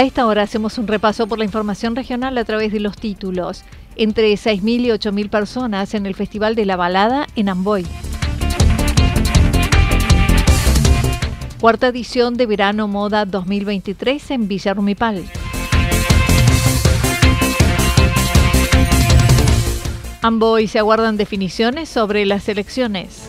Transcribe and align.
A 0.00 0.02
esta 0.02 0.26
hora 0.26 0.44
hacemos 0.44 0.78
un 0.78 0.86
repaso 0.86 1.26
por 1.26 1.38
la 1.38 1.44
información 1.44 1.94
regional 1.94 2.38
a 2.38 2.44
través 2.46 2.72
de 2.72 2.80
los 2.80 2.96
títulos. 2.96 3.64
Entre 3.96 4.32
6.000 4.32 4.80
y 4.80 4.88
8.000 4.88 5.28
personas 5.28 5.92
en 5.92 6.06
el 6.06 6.14
Festival 6.14 6.54
de 6.54 6.64
la 6.64 6.76
Balada 6.76 7.26
en 7.36 7.50
Amboy. 7.50 7.86
Cuarta 11.60 11.88
edición 11.88 12.38
de 12.38 12.46
Verano 12.46 12.88
Moda 12.88 13.26
2023 13.26 14.30
en 14.30 14.48
Villa 14.48 14.72
Rumipal. 14.72 15.22
Amboy 20.22 20.66
se 20.66 20.78
aguardan 20.78 21.18
definiciones 21.18 21.90
sobre 21.90 22.24
las 22.24 22.48
elecciones. 22.48 23.28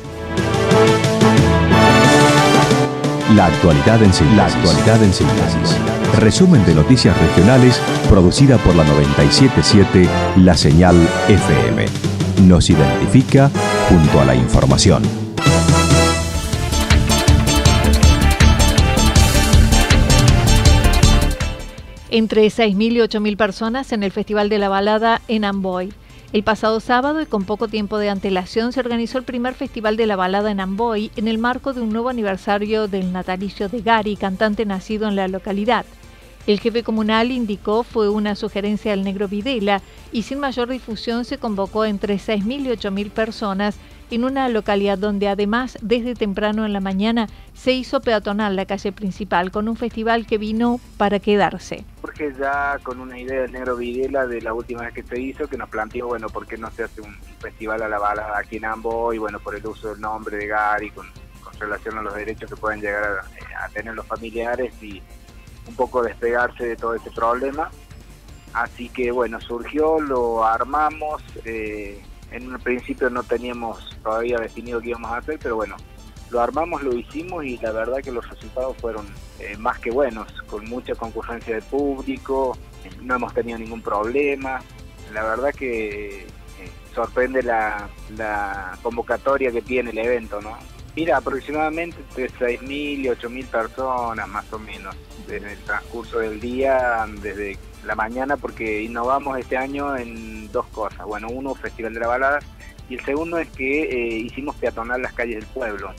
La 3.36 3.48
actualidad 3.48 4.02
en 4.02 4.14
síntesis. 4.14 4.38
La 4.38 4.46
actualidad 4.46 5.04
en 5.04 5.14
síntesis. 5.14 6.01
Resumen 6.20 6.64
de 6.66 6.76
noticias 6.76 7.18
regionales 7.20 7.82
producida 8.10 8.58
por 8.58 8.76
la 8.76 8.84
977 8.84 10.08
La 10.38 10.56
Señal 10.56 10.96
FM. 11.28 11.86
Nos 12.48 12.70
identifica 12.70 13.50
junto 13.90 14.20
a 14.20 14.26
la 14.26 14.36
información. 14.36 15.04
Entre 22.10 22.46
6.000 22.48 22.92
y 22.92 22.98
8.000 22.98 23.38
personas 23.38 23.92
en 23.94 24.04
el 24.04 24.12
Festival 24.12 24.50
de 24.50 24.60
la 24.60 24.68
Balada 24.68 25.22
en 25.30 25.46
Amboy. 25.46 25.94
El 26.34 26.44
pasado 26.44 26.82
sábado 26.82 27.22
y 27.22 27.26
con 27.26 27.46
poco 27.46 27.68
tiempo 27.68 27.98
de 27.98 28.10
antelación 28.10 28.74
se 28.74 28.82
organizó 28.82 29.18
el 29.18 29.24
primer 29.24 29.54
Festival 29.54 29.98
de 29.98 30.08
la 30.08 30.18
Balada 30.18 30.52
en 30.52 30.60
Amboy 30.60 31.10
en 31.16 31.30
el 31.30 31.38
marco 31.38 31.74
de 31.74 31.82
un 31.82 31.92
nuevo 31.92 32.10
aniversario 32.10 32.88
del 32.88 33.12
natalicio 33.14 33.70
de 33.70 33.82
Gary, 33.82 34.18
cantante 34.18 34.66
nacido 34.66 35.08
en 35.08 35.16
la 35.16 35.30
localidad. 35.30 35.86
El 36.48 36.60
jefe 36.60 36.84
comunal 36.84 37.32
indicó 37.32 37.84
fue 37.84 38.10
una 38.10 38.36
sugerencia 38.36 38.92
del 38.92 39.04
negro 39.04 39.28
Videla 39.28 39.82
y 40.12 40.24
sin 40.24 40.40
mayor 40.40 40.70
difusión 40.70 41.24
se 41.24 41.38
convocó 41.38 41.86
entre 41.86 42.16
6.000 42.16 42.62
y 42.62 42.68
8.000 42.70 43.12
personas 43.12 43.78
en 44.12 44.26
una 44.26 44.50
localidad 44.50 44.98
donde 44.98 45.28
además 45.28 45.78
desde 45.82 46.16
temprano 46.16 46.66
en 46.66 46.74
la 46.74 46.82
mañana 46.82 47.28
se 47.54 47.72
hizo 47.72 48.02
peatonal 48.02 48.56
la 48.56 48.66
calle 48.66 48.92
principal 48.92 49.52
con 49.52 49.70
un 49.70 49.78
festival 49.78 50.26
que 50.26 50.38
vino 50.38 50.80
para 50.98 51.20
quedarse. 51.20 51.86
Porque 52.02 52.34
ya 52.38 52.78
con 52.84 53.00
una 53.00 53.18
idea 53.18 53.42
del 53.42 53.52
negro 53.52 53.78
Videla 53.78 54.28
de 54.28 54.42
la 54.42 54.54
última 54.54 54.82
vez 54.82 54.94
que 54.94 55.04
se 55.04 55.20
hizo, 55.20 55.48
que 55.48 55.58
nos 55.58 55.70
planteó, 55.70 56.08
bueno, 56.08 56.28
¿por 56.28 56.46
qué 56.46 56.58
no 56.58 56.70
se 56.72 56.84
hace 56.84 57.02
un 57.02 57.16
festival 57.40 57.82
a 57.82 57.88
la 57.88 58.00
bala 58.00 58.34
aquí 58.38 58.58
en 58.58 58.66
Ambo? 58.66 59.14
Y 59.14 59.18
bueno, 59.18 59.40
por 59.40 59.56
el 59.56 59.66
uso 59.66 59.90
del 59.90 60.02
nombre 60.02 60.38
de 60.38 60.48
Gary, 60.48 60.92
con, 60.92 61.08
relación 61.60 61.96
a 62.00 62.02
los 62.02 62.16
derechos 62.16 62.50
que 62.50 62.56
pueden 62.56 62.82
llegar 62.82 63.04
a, 63.60 63.70
tener 63.70 63.94
los 63.94 64.08
familiares 64.08 64.74
y 64.82 65.00
un 65.68 65.76
poco 65.76 66.02
despegarse 66.02 66.66
de 66.66 66.76
todo 66.76 66.96
ese 66.96 67.12
problema. 67.12 67.72
Así 68.54 68.90
que 68.90 69.12
bueno, 69.12 69.40
surgió, 69.40 70.00
lo 70.00 70.46
armamos, 70.46 71.22
eh, 71.46 72.02
en 72.32 72.54
un 72.54 72.60
principio 72.60 73.10
no 73.10 73.24
teníamos 73.24 73.98
todavía 74.04 74.40
definido 74.40 74.82
qué 74.82 74.90
íbamos 74.90 75.12
a 75.12 75.18
hacer, 75.18 75.40
pero 75.42 75.56
bueno, 75.56 75.78
lo 76.32 76.42
armamos, 76.42 76.82
lo 76.84 76.94
hicimos 76.94 77.46
y 77.46 77.58
la 77.58 77.72
verdad 77.72 77.98
que 77.98 78.12
los 78.12 78.28
resultados 78.30 78.76
fueron 78.78 79.06
eh, 79.40 79.56
más 79.58 79.80
que 79.80 79.92
buenos, 79.92 80.32
con 80.48 80.68
mucha 80.70 80.96
concurrencia 80.96 81.56
de 81.56 81.62
público, 81.62 82.58
no 83.02 83.16
hemos 83.16 83.34
tenido 83.34 83.58
ningún 83.58 83.82
problema, 83.82 84.62
la 85.14 85.24
verdad 85.24 85.54
que 85.54 86.22
eh, 86.22 86.28
sorprende 86.94 87.44
la, 87.44 87.90
la, 88.18 88.78
convocatoria 88.82 89.52
que 89.52 89.62
tiene 89.62 89.92
el 89.92 89.98
evento, 89.98 90.42
¿no? 90.42 90.58
Mira, 90.96 91.18
aproximadamente 91.18 91.98
entre 92.02 92.30
6.000 92.30 92.70
y 92.70 93.06
8.000 93.06 93.46
personas 93.46 94.28
más 94.28 94.52
o 94.52 94.60
menos 94.60 94.96
en 95.30 95.46
el 95.46 95.58
transcurso 95.60 96.20
del 96.20 96.42
día, 96.42 97.06
desde 97.22 97.58
la 97.86 97.96
mañana, 97.96 98.36
porque 98.36 98.84
innovamos 98.84 99.40
este 99.40 99.56
año 99.56 99.96
en 99.96 100.52
dos 100.52 100.66
cosas. 100.68 101.06
Bueno, 101.06 101.30
uno, 101.30 101.56
Festival 101.56 101.94
de 101.94 102.00
la 102.02 102.08
Balada, 102.08 102.40
y 102.90 102.96
el 102.96 103.06
segundo 103.06 103.38
es 103.38 103.48
que 103.50 103.84
eh, 103.84 104.18
hicimos 104.18 104.56
peatonal 104.58 105.02
las 105.02 105.14
calles 105.14 105.36
del 105.36 105.46
pueblo. 105.46 105.94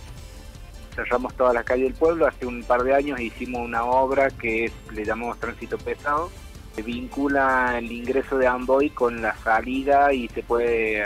Cerramos 0.94 1.34
todas 1.34 1.54
las 1.54 1.64
calles 1.64 1.84
del 1.84 1.94
pueblo, 1.94 2.26
hace 2.26 2.44
un 2.44 2.62
par 2.62 2.82
de 2.82 2.94
años 2.94 3.18
hicimos 3.18 3.62
una 3.62 3.84
obra 3.84 4.28
que 4.28 4.70
le 4.92 5.04
llamamos 5.06 5.40
Tránsito 5.40 5.78
Pesado, 5.78 6.30
que 6.76 6.82
vincula 6.82 7.78
el 7.78 7.90
ingreso 7.90 8.36
de 8.36 8.46
Amboy 8.46 8.90
con 8.90 9.22
la 9.22 9.34
salida 9.36 10.12
y 10.12 10.28
se 10.28 10.42
puede 10.42 11.00
eh, 11.00 11.04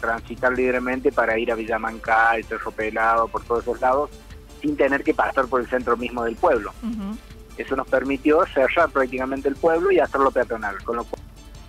transitar 0.00 0.52
libremente 0.52 1.12
para 1.12 1.38
ir 1.38 1.52
a 1.52 1.54
Villamancá, 1.54 2.36
el 2.36 2.44
Cerro 2.44 2.70
Pelado, 2.70 3.28
por 3.28 3.44
todos 3.44 3.62
esos 3.62 3.80
lados, 3.80 4.10
sin 4.60 4.76
tener 4.76 5.04
que 5.04 5.14
pasar 5.14 5.46
por 5.46 5.60
el 5.60 5.68
centro 5.68 5.96
mismo 5.96 6.24
del 6.24 6.36
pueblo. 6.36 6.72
Eso 7.56 7.76
nos 7.76 7.86
permitió 7.86 8.44
cerrar 8.46 8.90
prácticamente 8.90 9.48
el 9.48 9.56
pueblo 9.56 9.90
y 9.90 9.98
hacerlo 9.98 10.30
peatonal, 10.30 10.82
con 10.82 10.96
lo 10.96 11.04
cual 11.04 11.20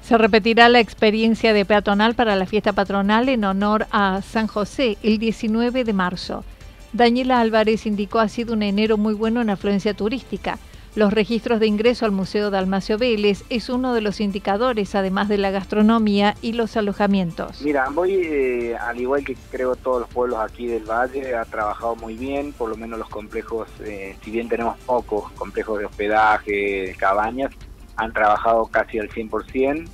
se 0.02 0.18
repetirá 0.18 0.68
la 0.68 0.80
experiencia 0.80 1.54
de 1.54 1.64
peatonal 1.64 2.16
para 2.16 2.36
la 2.36 2.46
fiesta 2.46 2.74
patronal 2.74 3.30
en 3.30 3.46
honor 3.46 3.88
a 3.92 4.22
San 4.22 4.48
José 4.48 4.98
el 5.04 5.20
19 5.20 5.84
de 5.84 5.94
marzo. 5.94 6.44
Daniela 6.92 7.40
Álvarez 7.40 7.86
indicó 7.86 8.20
ha 8.20 8.28
sido 8.28 8.54
un 8.54 8.64
enero 8.64 8.98
muy 8.98 9.14
bueno 9.14 9.42
en 9.42 9.50
afluencia 9.50 9.94
turística. 9.94 10.60
Los 10.94 11.14
registros 11.14 11.62
de 11.62 11.68
ingreso 11.68 12.06
al 12.06 12.12
Museo 12.12 12.50
Dalmacio 12.50 12.98
Vélez 12.98 13.46
es 13.50 13.70
uno 13.70 13.94
de 13.94 14.02
los 14.02 14.20
indicadores, 14.20 14.94
además 14.94 15.30
de 15.30 15.38
la 15.38 15.50
gastronomía 15.50 16.36
y 16.42 16.52
los 16.52 16.76
alojamientos. 16.76 17.62
Mira, 17.62 17.88
voy, 17.90 18.14
eh, 18.14 18.76
al 18.76 19.00
igual 19.00 19.24
que 19.24 19.38
creo 19.52 19.78
todos 19.78 20.02
los 20.02 20.10
pueblos 20.10 20.40
aquí 20.40 20.68
del 20.68 20.84
Valle, 20.84 21.34
ha 21.34 21.46
trabajado 21.46 21.96
muy 21.96 22.16
bien, 22.16 22.52
por 22.52 22.70
lo 22.70 22.76
menos 22.76 23.00
los 23.00 23.08
complejos, 23.08 23.70
eh, 23.86 24.18
si 24.22 24.32
bien 24.32 24.50
tenemos 24.50 24.78
pocos 24.80 25.32
complejos 25.32 25.80
de 25.80 25.86
hospedaje, 25.86 26.94
cabañas, 26.98 27.54
han 27.96 28.12
trabajado 28.12 28.66
casi 28.66 29.00
al 29.00 29.10
100%. 29.10 29.88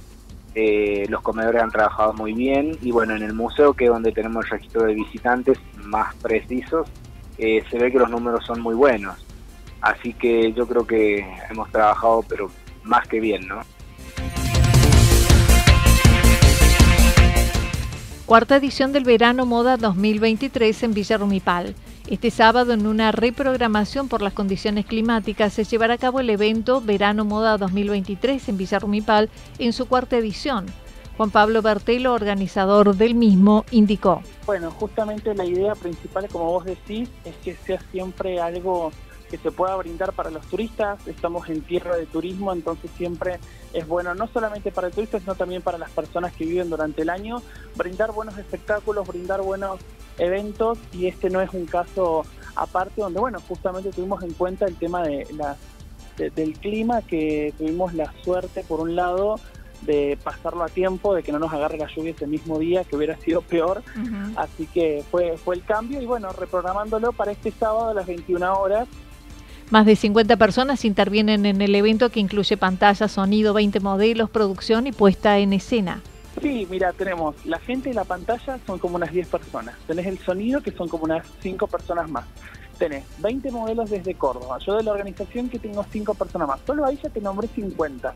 Eh, 0.55 1.05
los 1.09 1.21
comedores 1.21 1.61
han 1.61 1.69
trabajado 1.69 2.13
muy 2.13 2.33
bien 2.33 2.75
y 2.81 2.89
bueno, 2.91 3.15
en 3.15 3.21
el 3.21 3.33
museo, 3.33 3.73
que 3.73 3.85
es 3.85 3.91
donde 3.91 4.11
tenemos 4.11 4.45
el 4.45 4.51
registro 4.51 4.85
de 4.85 4.95
visitantes 4.95 5.59
más 5.83 6.15
precisos, 6.15 6.89
eh, 7.37 7.63
se 7.69 7.77
ve 7.77 7.91
que 7.91 7.99
los 7.99 8.09
números 8.09 8.43
son 8.43 8.61
muy 8.61 8.73
buenos. 8.73 9.26
Así 9.81 10.13
que 10.13 10.53
yo 10.53 10.67
creo 10.67 10.85
que 10.85 11.25
hemos 11.49 11.71
trabajado, 11.71 12.23
pero 12.27 12.49
más 12.83 13.07
que 13.07 13.19
bien, 13.19 13.47
¿no? 13.47 13.61
Cuarta 18.25 18.57
edición 18.57 18.91
del 18.91 19.05
Verano 19.05 19.45
Moda 19.45 19.77
2023 19.77 20.83
en 20.83 20.93
Villa 20.93 21.17
Rumipal. 21.17 21.75
Este 22.07 22.29
sábado, 22.29 22.73
en 22.73 22.85
una 22.85 23.11
reprogramación 23.11 24.09
por 24.09 24.21
las 24.21 24.33
condiciones 24.33 24.85
climáticas, 24.85 25.53
se 25.53 25.63
llevará 25.63 25.93
a 25.93 25.97
cabo 25.97 26.19
el 26.19 26.29
evento 26.29 26.81
Verano 26.81 27.23
Moda 27.23 27.57
2023 27.57 28.49
en 28.49 28.57
Villarrumipal 28.57 29.29
en 29.59 29.71
su 29.71 29.87
cuarta 29.87 30.17
edición. 30.17 30.65
Juan 31.17 31.31
Pablo 31.31 31.61
Bertelo, 31.61 32.13
organizador 32.13 32.95
del 32.95 33.15
mismo, 33.15 33.65
indicó. 33.71 34.21
Bueno, 34.45 34.71
justamente 34.71 35.33
la 35.33 35.45
idea 35.45 35.73
principal, 35.75 36.27
como 36.29 36.45
vos 36.45 36.65
decís, 36.65 37.09
es 37.25 37.35
que 37.37 37.55
sea 37.55 37.79
siempre 37.91 38.39
algo 38.39 38.91
que 39.29 39.37
se 39.37 39.51
pueda 39.51 39.75
brindar 39.75 40.13
para 40.13 40.29
los 40.29 40.45
turistas. 40.47 41.05
Estamos 41.07 41.49
en 41.49 41.61
tierra 41.61 41.95
de 41.95 42.05
turismo, 42.05 42.53
entonces 42.53 42.89
siempre 42.97 43.39
es 43.73 43.87
bueno, 43.87 44.15
no 44.15 44.27
solamente 44.27 44.71
para 44.71 44.89
turistas, 44.89 45.21
sino 45.21 45.35
también 45.35 45.61
para 45.61 45.77
las 45.77 45.91
personas 45.91 46.33
que 46.33 46.45
viven 46.45 46.69
durante 46.69 47.01
el 47.01 47.09
año, 47.09 47.41
brindar 47.75 48.11
buenos 48.11 48.37
espectáculos, 48.37 49.07
brindar 49.07 49.41
buenos 49.41 49.79
eventos 50.17 50.79
y 50.93 51.07
este 51.07 51.29
no 51.29 51.41
es 51.41 51.53
un 51.53 51.65
caso 51.65 52.23
aparte 52.55 53.01
donde, 53.01 53.19
bueno, 53.19 53.39
justamente 53.47 53.91
tuvimos 53.91 54.23
en 54.23 54.33
cuenta 54.33 54.65
el 54.65 54.75
tema 54.75 55.03
de 55.03 55.27
la, 55.33 55.55
del 56.17 56.53
clima, 56.57 57.01
que 57.01 57.53
tuvimos 57.57 57.93
la 57.93 58.11
suerte, 58.23 58.63
por 58.63 58.79
un 58.79 58.95
lado, 58.95 59.39
de 59.81 60.17
pasarlo 60.23 60.63
a 60.63 60.69
tiempo, 60.69 61.13
de 61.13 61.21
que 61.21 61.31
no 61.31 61.37
nos 61.37 61.53
agarre 61.53 61.77
la 61.77 61.87
lluvia 61.87 62.11
ese 62.11 62.25
mismo 62.25 62.57
día, 62.57 62.83
que 62.83 62.95
hubiera 62.95 63.15
sido 63.17 63.41
peor. 63.41 63.83
Así 64.35 64.65
que 64.67 65.03
fue, 65.11 65.37
fue 65.37 65.55
el 65.55 65.63
cambio 65.63 66.01
y 66.01 66.05
bueno, 66.07 66.29
reprogramándolo 66.31 67.13
para 67.13 67.31
este 67.31 67.51
sábado 67.51 67.89
a 67.89 67.93
las 67.93 68.07
21 68.07 68.59
horas 68.59 68.87
más 69.69 69.85
de 69.85 69.95
50 69.95 70.37
personas 70.37 70.85
intervienen 70.85 71.45
en 71.45 71.61
el 71.61 71.75
evento 71.75 72.09
que 72.09 72.19
incluye 72.19 72.57
pantalla, 72.57 73.07
sonido, 73.07 73.53
20 73.53 73.79
modelos, 73.79 74.29
producción 74.29 74.87
y 74.87 74.91
puesta 74.91 75.39
en 75.39 75.53
escena. 75.53 76.01
Sí, 76.41 76.67
mira, 76.69 76.93
tenemos 76.93 77.35
la 77.45 77.59
gente 77.59 77.89
y 77.89 77.93
la 77.93 78.03
pantalla 78.03 78.59
son 78.65 78.79
como 78.79 78.95
unas 78.95 79.11
10 79.11 79.27
personas. 79.27 79.75
Tenés 79.87 80.05
el 80.05 80.19
sonido 80.19 80.61
que 80.61 80.71
son 80.71 80.87
como 80.87 81.05
unas 81.05 81.25
5 81.41 81.67
personas 81.67 82.09
más. 82.09 82.25
Tenés 82.77 83.03
20 83.19 83.51
modelos 83.51 83.89
desde 83.89 84.13
Córdoba. 84.13 84.59
Yo 84.65 84.75
de 84.75 84.83
la 84.83 84.91
organización 84.91 85.49
que 85.49 85.57
tengo 85.57 85.83
5 85.91 86.13
personas 86.13 86.47
más. 86.47 86.59
Solo 86.65 86.85
ahí 86.85 86.99
ya 87.01 87.09
te 87.09 87.19
nombré 87.21 87.47
50. 87.47 88.13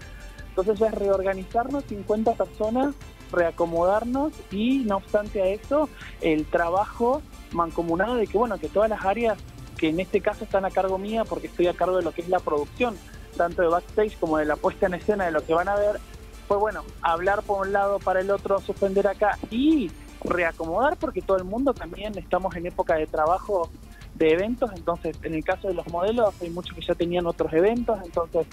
Entonces 0.50 0.80
ya 0.80 0.88
es 0.88 0.94
reorganizarnos 0.94 1.84
50 1.86 2.34
personas, 2.34 2.94
reacomodarnos 3.32 4.34
y 4.52 4.80
no 4.80 4.98
obstante 4.98 5.42
a 5.42 5.48
eso, 5.48 5.90
el 6.22 6.46
trabajo 6.46 7.22
mancomunado 7.54 8.16
de 8.16 8.28
que 8.28 8.38
bueno, 8.38 8.60
que 8.60 8.68
todas 8.68 8.90
las 8.90 9.04
áreas 9.04 9.38
que 9.82 9.90
en 9.90 10.00
este 10.00 10.22
caso 10.22 10.44
están 10.44 10.64
a 10.64 10.70
cargo 10.70 11.00
mía 11.00 11.26
porque 11.26 11.48
estoy 11.48 11.66
a 11.66 11.74
cargo 11.74 11.98
de 11.98 12.04
lo 12.04 12.12
que 12.12 12.22
es 12.22 12.30
la 12.30 12.38
producción, 12.38 12.96
tanto 13.36 13.64
de 13.64 13.68
backstage 13.68 14.16
como 14.20 14.38
de 14.38 14.46
la 14.46 14.56
puesta 14.56 14.86
en 14.86 14.94
escena 14.94 15.26
de 15.26 15.32
lo 15.32 15.44
que 15.44 15.56
van 15.56 15.68
a 15.68 15.76
ver, 15.76 16.00
fue 16.48 16.58
bueno, 16.58 16.84
hablar 17.02 17.42
por 17.42 17.66
un 17.66 17.74
lado 17.74 17.98
para 17.98 18.22
el 18.22 18.30
otro, 18.30 18.60
suspender 18.60 19.08
acá 19.08 19.40
y 19.50 19.90
reacomodar 20.24 20.98
porque 20.98 21.24
todo 21.24 21.38
el 21.38 21.46
mundo 21.46 21.74
también 21.74 22.16
estamos 22.16 22.56
en 22.56 22.68
época 22.68 22.94
de 22.94 23.08
trabajo 23.08 23.72
de 24.14 24.34
eventos, 24.34 24.70
entonces 24.76 25.18
en 25.24 25.34
el 25.34 25.44
caso 25.44 25.68
de 25.68 25.74
los 25.74 25.88
modelos 25.88 26.36
hay 26.42 26.52
muchos 26.52 26.76
que 26.76 26.86
ya 26.86 26.94
tenían 26.94 27.26
otros 27.26 27.52
eventos, 27.52 27.98
entonces 28.06 28.46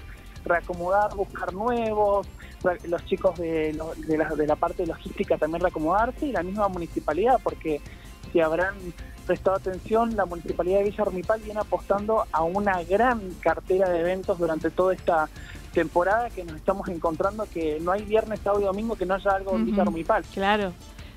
reacomodar, 0.46 1.14
buscar 1.14 1.52
nuevos, 1.52 2.26
los 2.84 3.04
chicos 3.04 3.38
de, 3.38 3.78
de, 3.98 4.16
la, 4.16 4.30
de 4.30 4.46
la 4.46 4.56
parte 4.56 4.86
logística 4.86 5.36
también 5.36 5.60
reacomodarse 5.60 6.24
y 6.24 6.32
la 6.32 6.42
misma 6.42 6.68
municipalidad, 6.68 7.38
porque 7.44 7.82
si 8.32 8.40
habrán 8.40 8.74
prestado 9.28 9.58
atención, 9.58 10.16
la 10.16 10.24
Municipalidad 10.24 10.78
de 10.78 10.84
Villa 10.84 11.04
Rumipal 11.04 11.40
viene 11.42 11.60
apostando 11.60 12.24
a 12.32 12.42
una 12.44 12.82
gran 12.82 13.20
cartera 13.40 13.90
de 13.90 14.00
eventos 14.00 14.38
durante 14.38 14.70
toda 14.70 14.94
esta 14.94 15.28
temporada 15.74 16.30
que 16.30 16.44
nos 16.44 16.56
estamos 16.56 16.88
encontrando 16.88 17.46
que 17.52 17.78
no 17.80 17.92
hay 17.92 18.02
viernes, 18.04 18.40
sábado 18.42 18.62
y 18.62 18.64
domingo 18.64 18.96
que 18.96 19.04
no 19.04 19.14
haya 19.14 19.32
algo 19.32 19.54
en 19.54 19.66
Villa 19.66 19.84
Rumipal. 19.84 20.24
Claro. 20.32 20.72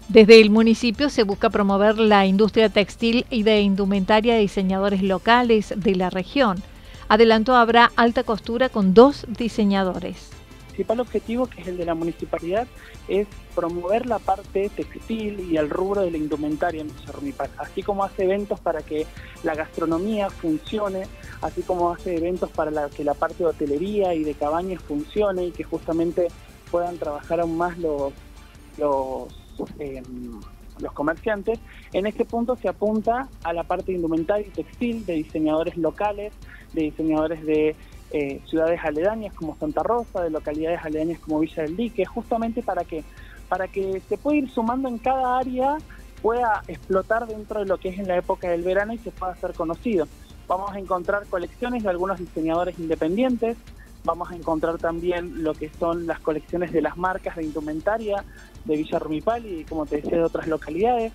Desde 0.10 0.42
el 0.42 0.50
municipio 0.50 1.10
se 1.10 1.24
busca 1.24 1.50
promover 1.50 1.98
la 1.98 2.26
industria 2.26 2.68
textil 2.68 3.26
y 3.30 3.44
de 3.44 3.62
indumentaria 3.62 4.34
de 4.34 4.42
diseñadores 4.42 5.02
locales 5.02 5.74
de 5.78 5.96
la 5.96 6.10
región. 6.10 6.62
Adelanto 7.08 7.56
habrá 7.56 7.94
alta 7.96 8.24
costura 8.24 8.68
con 8.68 8.94
dos 8.94 9.26
diseñadores 9.30 10.41
principal 10.72 11.02
objetivo, 11.02 11.48
que 11.48 11.62
es 11.62 11.68
el 11.68 11.78
de 11.78 11.86
la 11.86 11.94
municipalidad, 11.94 12.68
es 13.08 13.28
promover 13.54 14.06
la 14.06 14.20
parte 14.20 14.70
textil 14.70 15.52
y 15.52 15.58
el 15.58 15.70
rubro 15.70 16.02
de 16.02 16.12
la 16.12 16.18
indumentaria 16.18 16.82
en 16.82 16.88
Villarrumipal, 16.88 17.50
así 17.58 17.84
como 17.84 18.04
hace 18.04 18.24
eventos 18.24 18.60
para 18.60 18.82
que 18.82 19.06
la 19.44 19.54
gastronomía 19.54 20.30
funcione, 20.30 21.04
así 21.42 21.62
como 21.62 21.92
hace 21.92 22.16
eventos 22.16 22.50
para 22.52 22.90
que 22.90 23.04
la 23.04 23.14
parte 23.14 23.44
de 23.44 23.50
hotelería 23.50 24.14
y 24.14 24.24
de 24.24 24.34
cabañas 24.34 24.82
funcione 24.82 25.46
y 25.46 25.52
que 25.52 25.64
justamente 25.64 26.28
puedan 26.72 26.98
trabajar 26.98 27.42
aún 27.42 27.58
más 27.58 27.78
los, 27.78 28.14
los, 28.78 29.28
em, 29.78 30.40
los 30.80 30.94
comerciantes. 30.94 31.60
En 31.92 32.08
este 32.08 32.24
punto 32.24 32.56
se 32.56 32.70
apunta 32.70 33.28
a 33.44 33.52
la 33.52 33.64
parte 33.64 33.92
indumentaria 33.92 34.48
y 34.48 34.52
textil 34.52 35.06
de 35.06 35.14
diseñadores 35.16 35.76
locales, 35.76 36.32
de 36.72 36.84
diseñadores 36.84 37.46
de 37.46 37.76
eh, 38.14 38.42
ciudades 38.46 38.80
aledañas 38.84 39.34
como 39.34 39.56
Santa 39.58 39.84
Rosa, 39.84 40.22
de 40.22 40.30
localidades 40.30 40.84
aledañas 40.84 41.20
como 41.20 41.40
Villa 41.40 41.64
del 41.64 41.78
Dique, 41.78 42.06
justamente 42.06 42.62
para 42.62 42.84
que, 42.84 43.04
para 43.48 43.68
que 43.68 44.02
se 44.08 44.18
pueda 44.18 44.38
ir 44.38 44.50
sumando 44.50 44.90
en 44.90 44.98
cada 44.98 45.38
área, 45.38 45.78
pueda 46.22 46.62
explotar 46.68 47.28
dentro 47.28 47.62
de 47.62 47.66
lo 47.66 47.78
que 47.78 47.90
es 47.90 48.00
en 48.00 48.08
la 48.08 48.18
época 48.18 48.50
del 48.50 48.64
verano 48.64 48.94
y 48.94 48.98
se 48.98 49.12
pueda 49.12 49.34
hacer 49.34 49.54
conocido. 49.54 50.08
Vamos 50.48 50.72
a 50.72 50.80
encontrar 50.80 51.26
colecciones 51.28 51.84
de 51.84 51.90
algunos 51.90 52.20
diseñadores 52.20 52.78
independientes, 52.80 53.58
vamos 54.04 54.30
a 54.32 54.36
encontrar 54.36 54.78
también 54.78 55.44
lo 55.44 55.54
que 55.54 55.70
son 55.80 56.08
las 56.08 56.20
colecciones 56.20 56.72
de 56.72 56.82
las 56.82 56.98
marcas 56.98 57.36
de 57.36 57.44
indumentaria 57.44 58.24
de 58.66 58.76
Villa 58.76 59.00
Rumipal 59.00 59.46
y 59.46 59.64
como 59.64 59.86
te 59.86 59.98
decía 59.98 60.18
de 60.18 60.24
otras 60.24 60.48
localidades. 60.48 61.14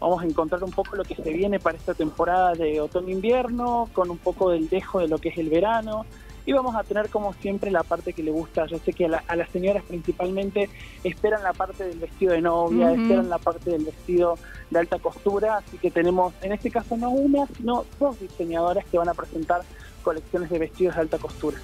Vamos 0.00 0.22
a 0.22 0.26
encontrar 0.26 0.62
un 0.62 0.70
poco 0.70 0.94
lo 0.94 1.02
que 1.02 1.16
se 1.16 1.32
viene 1.32 1.58
para 1.58 1.76
esta 1.76 1.92
temporada 1.92 2.54
de 2.54 2.80
otoño-invierno, 2.80 3.88
con 3.92 4.10
un 4.10 4.18
poco 4.18 4.50
del 4.50 4.68
dejo 4.68 5.00
de 5.00 5.08
lo 5.08 5.18
que 5.18 5.30
es 5.30 5.38
el 5.38 5.50
verano, 5.50 6.06
y 6.48 6.52
vamos 6.54 6.74
a 6.76 6.82
tener 6.82 7.10
como 7.10 7.34
siempre 7.34 7.70
la 7.70 7.82
parte 7.82 8.14
que 8.14 8.22
le 8.22 8.30
gusta. 8.30 8.64
Yo 8.64 8.78
sé 8.78 8.94
que 8.94 9.04
a, 9.04 9.36
las 9.36 9.50
señoras 9.50 9.84
principalmente 9.86 10.70
esperan 11.04 11.42
la 11.42 11.52
parte 11.52 11.84
del 11.84 11.98
vestido 11.98 12.32
de 12.32 12.40
novia, 12.40 12.90
esperan 12.90 13.28
la 13.28 13.36
parte 13.36 13.68
del 13.68 13.84
vestido 13.84 14.38
de 14.70 14.78
alta 14.78 14.98
costura, 14.98 15.58
así 15.58 15.76
que 15.76 15.90
tenemos 15.90 16.32
en 16.40 16.52
este 16.52 16.70
caso 16.70 16.96
no 16.96 17.10
una, 17.10 17.46
sino 17.48 17.84
dos 18.00 18.18
diseñadoras 18.18 18.86
que 18.86 18.96
van 18.96 19.10
a 19.10 19.12
presentar 19.12 19.60
colecciones 20.02 20.48
de 20.48 20.58
vestidos 20.58 20.94
de 20.94 21.00
alta 21.02 21.18
costura. 21.18 21.58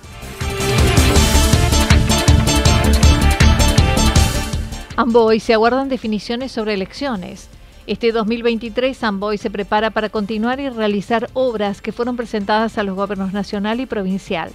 Amboy 4.97 5.41
se 5.41 5.55
aguardan 5.55 5.89
definiciones 5.89 6.53
sobre 6.53 6.75
elecciones. 6.75 7.49
Este 7.87 8.13
2023, 8.13 9.03
Amboy 9.03 9.39
se 9.39 9.49
prepara 9.49 9.93
para 9.93 10.11
continuar 10.11 10.61
y 10.61 10.69
realizar 10.69 11.31
obras 11.33 11.81
que 11.81 11.93
fueron 11.93 12.17
presentadas 12.17 12.77
a 12.77 12.83
los 12.83 12.97
gobiernos 12.97 13.33
nacional 13.33 13.81
y 13.81 13.87
provincial. 13.87 14.53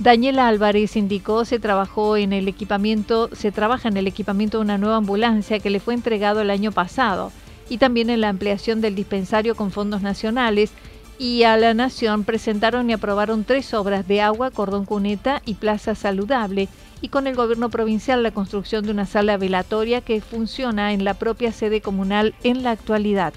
Daniela 0.00 0.46
Álvarez 0.46 0.94
indicó 0.94 1.44
se 1.44 1.58
trabajó 1.58 2.16
en 2.16 2.32
el 2.32 2.46
equipamiento, 2.46 3.30
se 3.32 3.50
trabaja 3.50 3.88
en 3.88 3.96
el 3.96 4.06
equipamiento 4.06 4.58
de 4.58 4.64
una 4.64 4.78
nueva 4.78 4.96
ambulancia 4.96 5.58
que 5.58 5.70
le 5.70 5.80
fue 5.80 5.92
entregado 5.92 6.40
el 6.40 6.50
año 6.50 6.70
pasado 6.70 7.32
y 7.68 7.78
también 7.78 8.08
en 8.08 8.20
la 8.20 8.28
ampliación 8.28 8.80
del 8.80 8.94
dispensario 8.94 9.56
con 9.56 9.72
fondos 9.72 10.00
nacionales 10.00 10.70
y 11.18 11.42
a 11.42 11.56
la 11.56 11.74
Nación 11.74 12.22
presentaron 12.22 12.88
y 12.88 12.92
aprobaron 12.92 13.42
tres 13.42 13.74
obras 13.74 14.06
de 14.06 14.20
agua, 14.20 14.52
cordón 14.52 14.84
cuneta 14.84 15.42
y 15.44 15.54
plaza 15.54 15.96
saludable 15.96 16.68
y 17.00 17.08
con 17.08 17.26
el 17.26 17.34
gobierno 17.34 17.68
provincial 17.68 18.22
la 18.22 18.30
construcción 18.30 18.84
de 18.84 18.92
una 18.92 19.04
sala 19.04 19.36
velatoria 19.36 20.00
que 20.00 20.20
funciona 20.20 20.92
en 20.92 21.02
la 21.02 21.14
propia 21.14 21.50
sede 21.50 21.80
comunal 21.80 22.36
en 22.44 22.62
la 22.62 22.70
actualidad. 22.70 23.34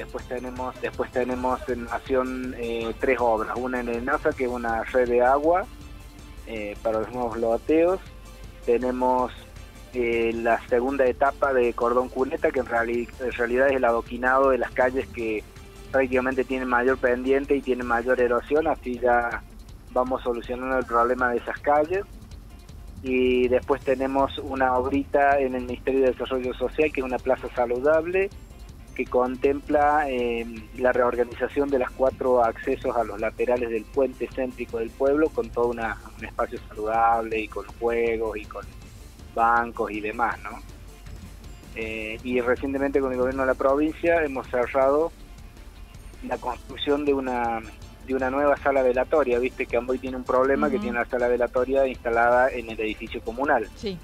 Después 0.00 0.26
tenemos, 0.28 0.80
después 0.80 1.12
tenemos 1.12 1.68
en 1.68 1.84
Nación 1.84 2.54
eh, 2.56 2.94
tres 3.00 3.18
obras, 3.20 3.54
una 3.54 3.80
en 3.80 3.90
el 3.90 4.02
NASA 4.02 4.30
que 4.32 4.44
es 4.44 4.50
una 4.50 4.82
red 4.84 5.06
de 5.06 5.20
agua 5.20 5.66
eh, 6.46 6.74
para 6.82 7.00
los 7.00 7.12
nuevos 7.12 7.36
loteos, 7.36 8.00
tenemos 8.64 9.30
eh, 9.92 10.32
la 10.32 10.58
segunda 10.68 11.04
etapa 11.04 11.52
de 11.52 11.74
cordón 11.74 12.08
cuneta 12.08 12.50
que 12.50 12.60
en, 12.60 12.66
en 12.66 13.32
realidad 13.32 13.68
es 13.68 13.76
el 13.76 13.84
adoquinado 13.84 14.48
de 14.48 14.56
las 14.56 14.70
calles 14.70 15.06
que 15.08 15.44
prácticamente 15.92 16.44
tienen 16.44 16.66
mayor 16.66 16.96
pendiente 16.96 17.54
y 17.56 17.60
tienen 17.60 17.86
mayor 17.86 18.22
erosión, 18.22 18.68
así 18.68 18.98
ya 18.98 19.42
vamos 19.92 20.22
solucionando 20.22 20.78
el 20.78 20.86
problema 20.86 21.28
de 21.28 21.36
esas 21.36 21.60
calles. 21.60 22.06
Y 23.02 23.48
después 23.48 23.82
tenemos 23.82 24.38
una 24.38 24.78
obrita 24.78 25.38
en 25.38 25.56
el 25.56 25.64
Ministerio 25.64 26.00
de 26.00 26.12
Desarrollo 26.12 26.54
Social, 26.54 26.90
que 26.90 27.00
es 27.00 27.04
una 27.04 27.18
plaza 27.18 27.48
saludable, 27.54 28.30
que 29.00 29.06
contempla 29.06 30.10
eh, 30.10 30.44
la 30.76 30.92
reorganización 30.92 31.70
de 31.70 31.78
los 31.78 31.90
cuatro 31.92 32.44
accesos 32.44 32.94
a 32.94 33.02
los 33.02 33.18
laterales 33.18 33.70
del 33.70 33.84
puente 33.84 34.28
céntrico 34.28 34.76
del 34.76 34.90
pueblo 34.90 35.30
con 35.30 35.48
todo 35.48 35.68
una, 35.68 35.96
un 36.18 36.24
espacio 36.26 36.58
saludable 36.68 37.40
y 37.40 37.48
con 37.48 37.64
juegos 37.78 38.36
y 38.36 38.44
con 38.44 38.62
bancos 39.34 39.90
y 39.90 40.02
demás, 40.02 40.38
¿no? 40.42 40.50
Eh, 41.76 42.18
y 42.22 42.42
recientemente 42.42 43.00
con 43.00 43.10
el 43.12 43.18
gobierno 43.18 43.40
de 43.40 43.46
la 43.46 43.54
provincia 43.54 44.22
hemos 44.22 44.46
cerrado 44.48 45.12
la 46.28 46.36
construcción 46.36 47.06
de 47.06 47.14
una 47.14 47.62
de 48.06 48.14
una 48.14 48.28
nueva 48.28 48.58
sala 48.58 48.82
velatoria, 48.82 49.38
viste 49.38 49.64
que 49.64 49.78
Amboy 49.78 49.98
tiene 49.98 50.18
un 50.18 50.24
problema 50.24 50.68
que 50.68 50.78
tiene 50.78 50.98
una 50.98 51.06
sala 51.06 51.26
velatoria 51.28 51.86
instalada 51.86 52.50
en 52.50 52.68
el 52.68 52.78
edificio 52.80 53.22
comunal. 53.22 53.66
Sí 53.76 53.98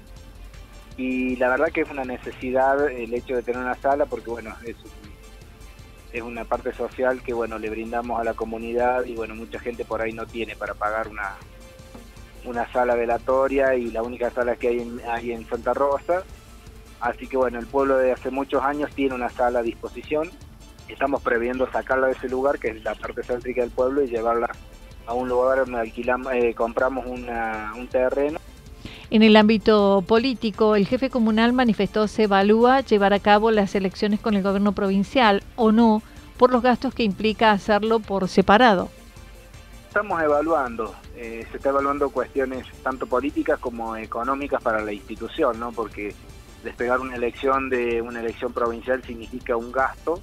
y 0.97 1.35
la 1.35 1.49
verdad 1.49 1.67
que 1.71 1.81
es 1.81 1.89
una 1.89 2.03
necesidad 2.03 2.89
el 2.89 3.13
hecho 3.13 3.35
de 3.35 3.43
tener 3.43 3.61
una 3.61 3.75
sala 3.75 4.05
porque 4.05 4.29
bueno 4.29 4.53
es 4.65 4.75
es 6.11 6.21
una 6.21 6.45
parte 6.45 6.73
social 6.73 7.21
que 7.21 7.33
bueno 7.33 7.59
le 7.59 7.69
brindamos 7.69 8.19
a 8.19 8.23
la 8.23 8.33
comunidad 8.33 9.05
y 9.05 9.15
bueno 9.15 9.35
mucha 9.35 9.59
gente 9.59 9.85
por 9.85 10.01
ahí 10.01 10.13
no 10.13 10.25
tiene 10.25 10.55
para 10.55 10.73
pagar 10.73 11.07
una 11.07 11.35
una 12.45 12.71
sala 12.71 12.95
velatoria 12.95 13.75
y 13.75 13.91
la 13.91 14.01
única 14.01 14.31
sala 14.31 14.55
que 14.55 14.69
hay 14.69 14.79
en, 14.79 15.01
hay 15.07 15.31
en 15.31 15.47
Santa 15.47 15.73
Rosa 15.73 16.23
Así 16.99 17.27
que 17.27 17.37
bueno, 17.37 17.59
el 17.59 17.67
pueblo 17.67 17.97
de 17.97 18.11
hace 18.11 18.31
muchos 18.31 18.63
años 18.63 18.91
tiene 18.95 19.15
una 19.15 19.29
sala 19.29 19.59
a 19.59 19.63
disposición. 19.63 20.31
Estamos 20.87 21.21
previendo 21.21 21.69
sacarla 21.71 22.07
de 22.07 22.13
ese 22.13 22.29
lugar, 22.29 22.59
que 22.59 22.69
es 22.69 22.83
la 22.83 22.95
parte 22.95 23.23
céntrica 23.23 23.61
del 23.61 23.71
pueblo, 23.71 24.01
y 24.01 24.07
llevarla 24.07 24.49
a 25.05 25.13
un 25.13 25.29
lugar 25.29 25.59
donde 25.59 25.79
alquilamos, 25.79 26.33
eh, 26.33 26.53
compramos 26.55 27.05
un 27.05 27.87
terreno. 27.89 28.39
En 29.09 29.23
el 29.23 29.37
ámbito 29.37 30.03
político, 30.05 30.75
el 30.75 30.85
jefe 30.85 31.09
comunal 31.09 31.53
manifestó 31.53 32.09
se 32.09 32.23
evalúa 32.23 32.81
llevar 32.81 33.13
a 33.13 33.19
cabo 33.19 33.51
las 33.51 33.73
elecciones 33.73 34.19
con 34.19 34.35
el 34.35 34.43
gobierno 34.43 34.73
provincial 34.73 35.43
o 35.55 35.71
no 35.71 36.01
por 36.37 36.51
los 36.51 36.61
gastos 36.61 36.93
que 36.93 37.03
implica 37.03 37.51
hacerlo 37.51 38.01
por 38.01 38.27
separado. 38.27 38.89
Estamos 39.87 40.21
evaluando, 40.21 40.93
eh, 41.15 41.47
se 41.49 41.57
está 41.57 41.69
evaluando 41.69 42.09
cuestiones 42.09 42.67
tanto 42.83 43.07
políticas 43.07 43.59
como 43.59 43.95
económicas 43.95 44.61
para 44.61 44.81
la 44.81 44.91
institución, 44.91 45.57
¿no? 45.57 45.71
Porque 45.71 46.13
despegar 46.65 46.99
una 46.99 47.15
elección 47.15 47.69
de 47.69 48.01
una 48.01 48.19
elección 48.19 48.51
provincial 48.51 49.01
significa 49.03 49.55
un 49.55 49.71
gasto 49.71 50.21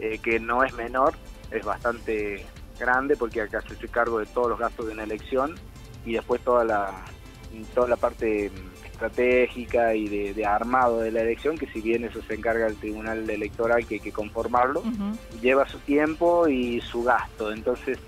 eh, 0.00 0.18
que 0.18 0.40
no 0.40 0.64
es 0.64 0.74
menor, 0.74 1.14
es 1.52 1.64
bastante 1.64 2.44
grande 2.76 3.16
porque 3.16 3.40
acá 3.40 3.60
se 3.62 3.74
hace 3.74 3.86
cargo 3.86 4.18
de 4.18 4.26
todos 4.26 4.50
los 4.50 4.58
gastos 4.58 4.88
de 4.88 4.94
una 4.94 5.04
elección 5.04 5.54
y 6.04 6.14
después 6.14 6.42
toda 6.42 6.64
la 6.64 6.92
toda 7.74 7.88
la 7.88 7.96
parte 7.96 8.50
estratégica 8.84 9.94
y 9.94 10.08
de, 10.08 10.46
armado 10.46 11.00
de 11.00 11.10
la 11.10 11.22
elección, 11.22 11.56
que 11.56 11.66
si 11.66 11.80
bien 11.80 12.04
eso 12.04 12.20
se 12.22 12.34
encarga 12.34 12.66
el 12.66 12.76
Tribunal 12.76 13.28
Electoral 13.28 13.86
que 13.86 13.94
hay 13.94 14.00
que 14.00 14.12
conformarlo, 14.12 14.82
lleva 15.40 15.66
su 15.66 15.78
tiempo 15.78 16.48
y 16.48 16.80
su 16.80 17.02
gasto. 17.02 17.52
Entonces 17.52 17.98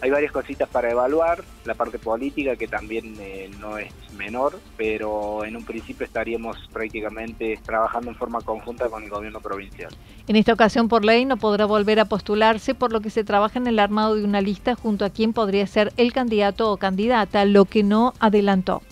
hay 0.00 0.10
varias 0.10 0.32
cositas 0.32 0.68
para 0.68 0.90
evaluar, 0.90 1.42
la 1.64 1.74
parte 1.74 1.98
política 1.98 2.56
que 2.56 2.68
también 2.68 3.14
eh, 3.18 3.50
no 3.60 3.78
es 3.78 3.92
menor, 4.16 4.58
pero 4.76 5.44
en 5.44 5.56
un 5.56 5.64
principio 5.64 6.04
estaríamos 6.04 6.56
prácticamente 6.72 7.58
trabajando 7.64 8.10
en 8.10 8.16
forma 8.16 8.40
conjunta 8.40 8.88
con 8.88 9.02
el 9.02 9.10
gobierno 9.10 9.40
provincial. 9.40 9.94
En 10.28 10.36
esta 10.36 10.52
ocasión 10.52 10.88
por 10.88 11.04
ley 11.04 11.24
no 11.24 11.36
podrá 11.36 11.64
volver 11.64 12.00
a 12.00 12.04
postularse, 12.04 12.74
por 12.74 12.92
lo 12.92 13.00
que 13.00 13.10
se 13.10 13.24
trabaja 13.24 13.58
en 13.58 13.66
el 13.66 13.78
armado 13.78 14.16
de 14.16 14.24
una 14.24 14.40
lista 14.40 14.74
junto 14.74 15.04
a 15.04 15.10
quien 15.10 15.32
podría 15.32 15.66
ser 15.66 15.92
el 15.96 16.12
candidato 16.12 16.70
o 16.70 16.76
candidata, 16.76 17.44
lo 17.44 17.64
que 17.64 17.82
no 17.82 18.12
adelantó. 18.20 18.82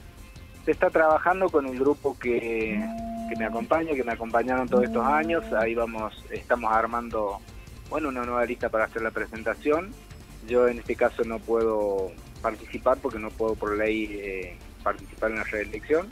Se 0.65 0.71
está 0.71 0.89
trabajando 0.89 1.51
con 1.51 1.67
el 1.67 1.79
grupo 1.79 2.17
que, 2.19 2.83
que 3.29 3.37
me 3.37 3.45
acompaña, 3.45 3.93
que 3.95 4.05
me 4.05 4.13
acompañaron 4.13 4.69
todos 4.69 4.85
estos 4.85 5.05
años, 5.05 5.45
ahí 5.53 5.75
vamos, 5.75 6.15
estamos 6.31 6.73
armando 6.73 7.41
bueno, 7.91 8.09
una 8.09 8.25
nueva 8.25 8.45
lista 8.47 8.71
para 8.71 8.85
hacer 8.85 9.03
la 9.03 9.11
presentación 9.11 9.91
yo 10.47 10.69
en 10.69 10.79
este 10.79 10.97
caso 10.97 11.25
no 11.25 11.39
puedo 11.39 12.13
participar 12.43 12.99
porque 13.01 13.19
no 13.19 13.31
puedo 13.31 13.55
por 13.55 13.77
ley 13.77 14.09
eh, 14.13 14.59
participar 14.83 15.31
en 15.31 15.39
la 15.39 15.45
reelección. 15.45 16.09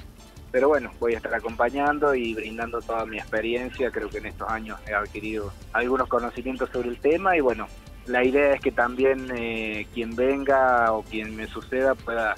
Pero 0.50 0.68
bueno, 0.68 0.92
voy 1.00 1.14
a 1.14 1.16
estar 1.16 1.34
acompañando 1.34 2.14
y 2.14 2.34
brindando 2.34 2.80
toda 2.82 3.06
mi 3.06 3.18
experiencia. 3.18 3.90
Creo 3.90 4.10
que 4.10 4.18
en 4.18 4.26
estos 4.26 4.48
años 4.48 4.78
he 4.86 4.92
adquirido 4.92 5.52
algunos 5.72 6.08
conocimientos 6.08 6.68
sobre 6.70 6.90
el 6.90 6.98
tema 6.98 7.36
y 7.36 7.40
bueno, 7.40 7.68
la 8.06 8.24
idea 8.24 8.54
es 8.54 8.60
que 8.60 8.72
también 8.72 9.28
eh, 9.34 9.86
quien 9.94 10.14
venga 10.14 10.92
o 10.92 11.02
quien 11.02 11.36
me 11.36 11.46
suceda 11.46 11.94
pueda 11.94 12.34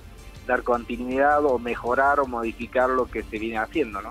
dar 0.46 0.62
continuidad 0.62 1.44
o 1.44 1.58
mejorar 1.58 2.20
o 2.20 2.26
modificar 2.26 2.90
lo 2.90 3.06
que 3.06 3.22
se 3.22 3.38
viene 3.38 3.58
haciendo, 3.58 4.02
¿no? 4.02 4.10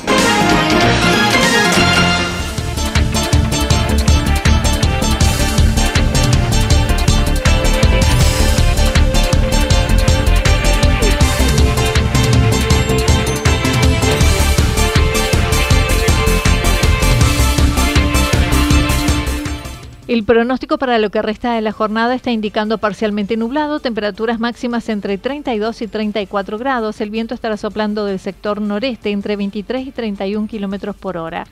Pronóstico 20.31 20.77
para 20.77 20.97
lo 20.97 21.09
que 21.09 21.21
resta 21.21 21.55
de 21.55 21.61
la 21.61 21.73
jornada 21.73 22.15
está 22.15 22.31
indicando 22.31 22.77
parcialmente 22.77 23.35
nublado, 23.35 23.81
temperaturas 23.81 24.39
máximas 24.39 24.87
entre 24.87 25.17
32 25.17 25.81
y 25.81 25.87
34 25.87 26.57
grados. 26.57 27.01
El 27.01 27.09
viento 27.09 27.35
estará 27.35 27.57
soplando 27.57 28.05
del 28.05 28.17
sector 28.17 28.61
noreste 28.61 29.11
entre 29.11 29.35
23 29.35 29.87
y 29.87 29.91
31 29.91 30.47
kilómetros 30.47 30.95
por 30.95 31.17
hora. 31.17 31.47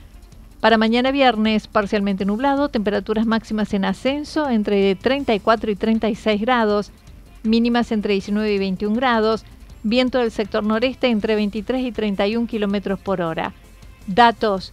Para 0.60 0.78
mañana 0.78 1.10
viernes, 1.10 1.66
parcialmente 1.66 2.24
nublado, 2.24 2.70
temperaturas 2.70 3.26
máximas 3.26 3.74
en 3.74 3.84
ascenso 3.84 4.48
entre 4.48 4.94
34 4.94 5.70
y 5.70 5.76
36 5.76 6.40
grados, 6.40 6.90
mínimas 7.42 7.92
entre 7.92 8.14
19 8.14 8.50
y 8.50 8.58
21 8.58 8.96
grados, 8.96 9.44
viento 9.82 10.20
del 10.20 10.30
sector 10.30 10.64
noreste 10.64 11.08
entre 11.08 11.34
23 11.34 11.84
y 11.84 11.92
31 11.92 12.46
kilómetros 12.46 12.98
por 12.98 13.20
hora. 13.20 13.52
Datos 14.06 14.72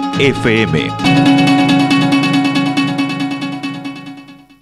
FM. 0.21 1.50